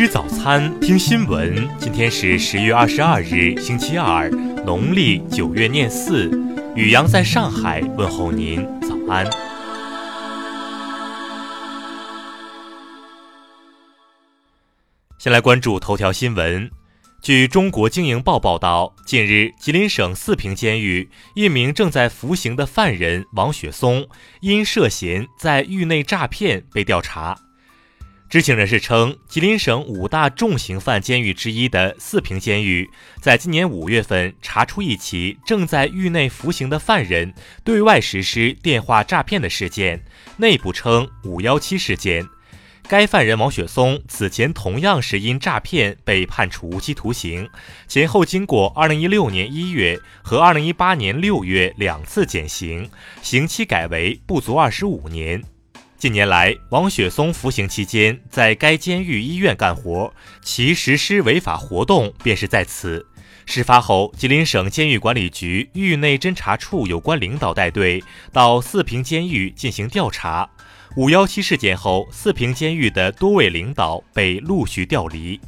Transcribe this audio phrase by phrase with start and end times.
[0.00, 1.68] 吃早餐，听新闻。
[1.78, 4.30] 今天是十月二十二日，星期二，
[4.64, 6.30] 农历九月廿四。
[6.74, 9.30] 雨阳在上海问候您，早安。
[15.18, 16.70] 先来关注头条新闻。
[17.20, 24.08] 据中国经营报报道，近日，吉林省四平监狱一名正在服刑的犯人王雪松，
[24.40, 27.36] 因涉嫌在狱内诈骗被调查。
[28.30, 32.88] 知情人士称，吉林省五大重刑犯监狱之一的四平监狱，
[33.20, 40.04] 在今年五月份查出一起正在狱内服刑的犯人对外实施电话诈骗的事件，
[40.36, 42.24] 内部称“五幺七事件”。
[42.86, 47.50] 该犯人王雪松此前同样是因诈骗被判处无期徒刑，
[47.88, 52.88] 前后经过2016年1月和2018年6月两次减刑，
[53.22, 55.42] 刑期改为不足25年。
[56.00, 60.10] 近年来，王雪松服刑期间在该监狱医院干活，
[60.42, 63.06] 其实施违法活动便是在此。
[63.44, 68.02] 事发后，吉林省监狱管理局狱内侦查处有关领导带队
[68.32, 70.48] 到四平监狱进行调查。
[70.96, 75.38] 五幺七事件后，四平监狱的多位领导被陆续调离。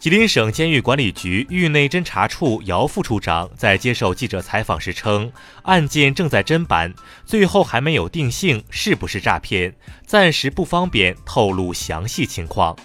[0.00, 5.32] 吉林省监狱管理局狱内侦查处姚副处长在接受记者采访时称，
[5.62, 6.94] 案件正在侦办，
[7.26, 9.74] 最后还没有定性是不是诈骗，
[10.06, 12.76] 暂时不方便透露详细情况。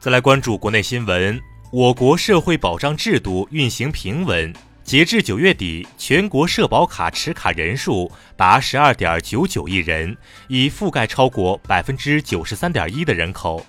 [0.00, 10.16] 再来关注国内新闻，我国社会保障制度运行平稳，截至九月底，全国社保卡持卡人数达十二点九九亿人，
[10.48, 13.64] 已覆盖超过百分之九十三点一的人口。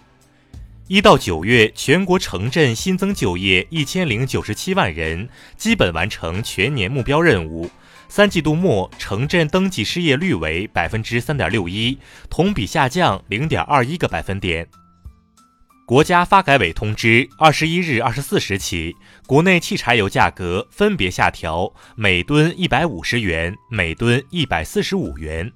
[0.92, 7.72] 一到九月，全国城镇新增就业一千零九十七万人，基本完成全年目标任务。
[8.10, 11.98] 三季度末，城镇登记失业率为百分之三点六一，
[12.30, 14.68] 同比下降零点二一个百分点。
[15.86, 18.94] 国家发改委通知，二十一日二十四时起，
[19.26, 25.54] 国内汽柴油价格分别下调每吨一百五十元、每吨一百四十五元。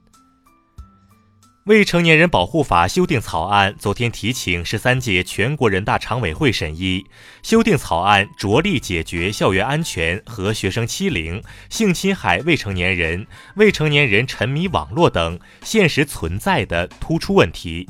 [1.66, 7.04] 未成年人保护法修订草案昨天提请十三届全国人大常委会审议。
[7.42, 17.90] 修订草案着力解决校园安全和学生欺凌、性侵害未成年人、未成年人沉迷网络等现实存在的突出问题。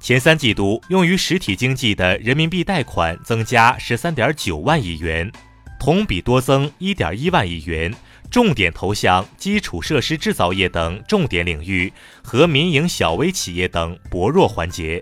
[0.00, 5.30] 前三季度用于实体经济的人民币贷款增加十三点九万亿元，
[5.78, 7.94] 同比多增一点一万亿元。
[8.34, 15.00] 重点投向基础设施制造业等重点领域和民营小微企业等薄弱环节。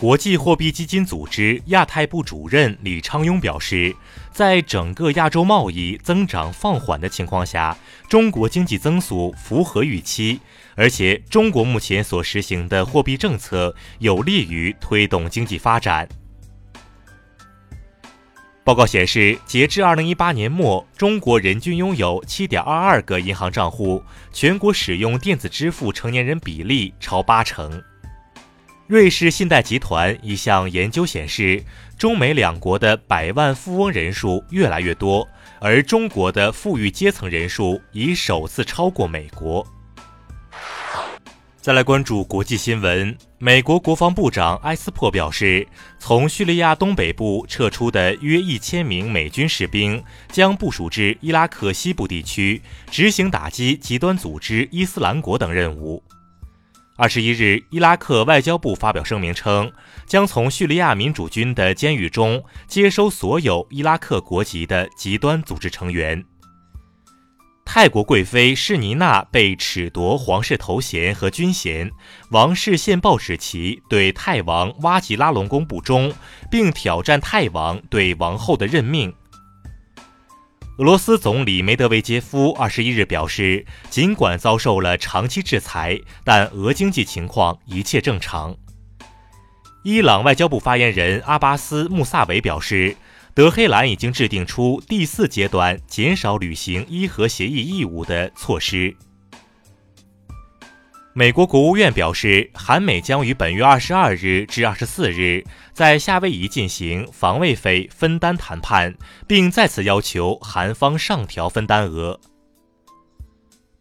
[0.00, 3.94] 国际货币基金组织亚太部主任李昌镛表示，
[4.32, 7.76] 在整个亚洲贸易增长放缓的情况下，
[8.08, 10.40] 中国经济增速符合预期，
[10.74, 16.08] 而且中国目前所实行的货币政策有利于推动经济发展。
[18.66, 27.80] 报告显示，截至二零一八年末，中国人均拥有七点二二个银行账户，全国使用电子支付成年人比例超八成。
[28.88, 31.62] 瑞士信贷集团一项研究显示，
[31.96, 35.28] 中美两国的百万富翁人数越来越多，
[35.60, 39.64] 而中国的富裕阶层人数已首次超过美国。
[41.66, 43.12] 再来关注国际新闻。
[43.38, 45.66] 美国国防部长埃斯珀表示，
[45.98, 50.00] 从叙利亚东北部撤出的约一千名美军士兵
[50.30, 56.00] 将部署至伊拉克西部地区，执行打击极端组织伊斯兰国等任务。
[56.96, 59.72] 二十一日，伊拉克外交部发表声明称，
[60.06, 66.24] 将从叙利亚民主军的监狱中接收所有伊拉克国籍的极端组织成员。
[67.68, 71.90] 泰国贵妃释尼娜被褫夺皇室头衔和军衔，
[72.30, 76.14] 王室现报使其对泰王哇吉拉隆功不忠，
[76.50, 79.12] 并挑战泰王对王后的任命。
[80.78, 88.56] 俄罗斯总理梅德韦杰夫二十一日表示，尽管遭受了长期制裁，但俄经济情况一切正常。
[89.82, 92.96] 伊朗外交部发言人阿巴斯·穆萨维表示。
[93.36, 98.96] 德黑兰已经制定出第四阶段减少履行伊核协议义务的措施。
[101.12, 105.44] 美国国务院表示，韩美将于本月二十二日至二十四日
[105.74, 108.96] 在夏威夷进行防卫费分担谈判，
[109.26, 112.18] 并再次要求韩方上调分担额。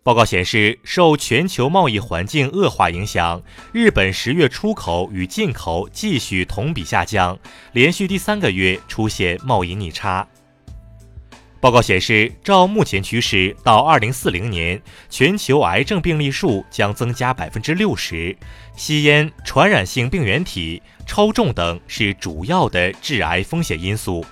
[0.06, 3.42] 报告显示，受全球贸易环境恶化影响，
[3.72, 7.36] 日本十月出口与进口继续同比下降，
[7.72, 10.28] 连续第三个月出现贸易逆差。
[11.60, 14.80] 报告显示，照目前趋势，到二零四零年，
[15.10, 18.38] 全球癌症病例数将增加百分之六十。
[18.76, 24.24] 吸烟、传染性病原体、超重等是主要的致癌风险因素。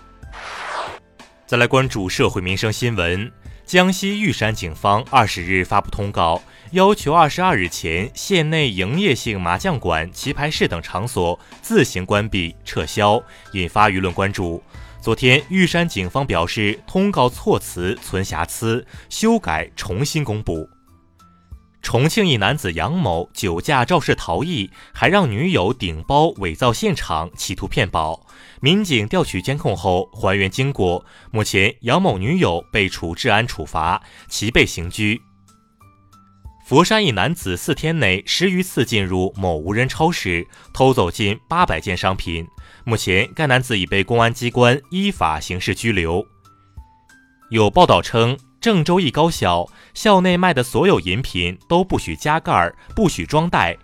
[1.47, 3.31] 再来关注社会民生新闻，
[3.65, 13.23] 江西玉山警方二十日发布通告，要求二十二日前县内营业性麻将馆、棋牌室等场所自行关闭撤销，
[13.53, 14.61] 引发舆论关注。
[15.01, 20.69] 昨天，玉山警方表示，通告措辞存瑕疵，修改重新公布。
[21.83, 28.25] 重庆一男子杨某酒驾肇事逃逸，还让女友顶包伪造现场，企图骗保。
[28.61, 35.21] 民警调取监控后还原经过，目前杨某女友被处治安处罚，其被刑拘。
[36.65, 42.47] 佛山一男子四天内十余次进入某无人超市，偷走近八百件商品。
[42.85, 46.25] 目前，该男子已被公安机关依法刑事拘留。
[47.49, 53.75] 有报道称，郑州一高校校内卖的所有饮品都不许加盖、不许装袋。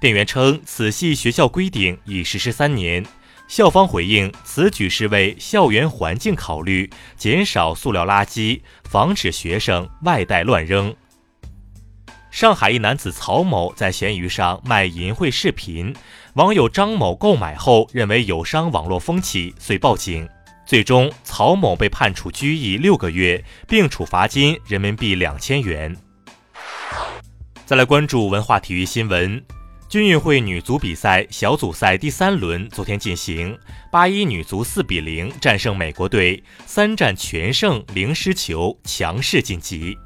[0.00, 3.06] 店员称，此系学校规定，已实施三年。
[3.46, 10.92] 校方回应，此举是为校园环境考虑，减少塑料垃圾，防止学生外带乱扔。
[12.32, 15.94] 上海一男子曹某在闲鱼上卖淫秽视频。
[16.34, 20.28] 网友张某购买后认为有伤网络风气，遂报警。
[20.66, 25.96] 最终，曹某被判处拘役六个月，并处罚金人民币两千元。
[27.64, 29.40] 再来关注文化体育新闻：
[29.88, 33.56] 军运会女足比赛小组赛第三轮昨天进行，
[33.92, 39.96] 八一女足四比零战胜美国队，三战全胜零失球，强势晋级。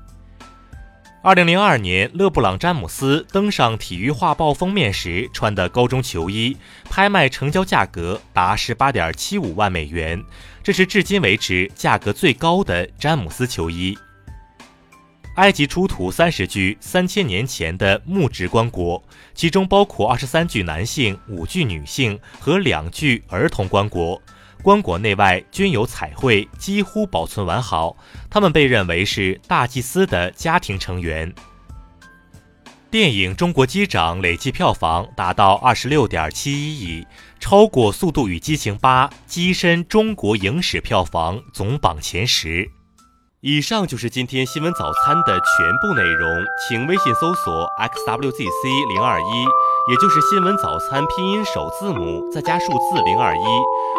[1.22, 6.56] 二零零二年，勒布朗·詹姆斯登上《体育画报》封面时穿的高中球衣，
[6.88, 10.24] 拍卖成交价格达十八点七五万美元，
[10.62, 13.98] 这是至今为止价格最高的詹姆斯球衣。
[15.36, 19.02] 埃及出土三十具三千年前的木质棺椁，
[19.34, 24.18] 其中包括二十三具男性、五具女性和两具儿童棺椁。
[24.60, 27.96] 棺椁内外均有彩绘，几乎保存完好。
[28.30, 31.34] 他们被认为是大祭司的家庭成员。
[32.90, 37.06] 电影《中国机长》累计票房达到二十六点七一亿，
[37.38, 42.68] 超过《速度与激情八》，跻身中国影史票房总榜前十。
[43.42, 46.28] 以上就是今天新闻早餐的全部内容，
[46.68, 49.46] 请微信搜索 xwzc 零二一，
[49.90, 53.42] 也就是新闻早餐拼音首字母再加数字零二一。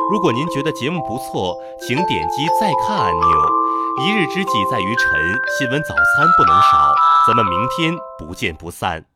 [0.10, 1.54] 如果您觉得节目不错，
[1.86, 3.28] 请点击再看按钮。
[4.02, 5.12] 一日之计在于晨，
[5.60, 6.94] 新闻早餐不能少，
[7.28, 9.11] 咱们明天不见不散。